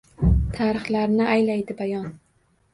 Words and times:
Tarixlarni 0.55 1.29
aylaydi 1.37 1.79
bayon. 1.85 2.13